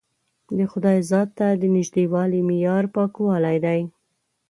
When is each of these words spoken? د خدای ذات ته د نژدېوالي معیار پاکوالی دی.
د 0.57 0.59
خدای 0.71 0.97
ذات 1.11 1.29
ته 1.37 1.47
د 1.61 1.63
نژدېوالي 1.75 2.39
معیار 2.47 2.83
پاکوالی 2.95 3.57
دی. 3.65 3.81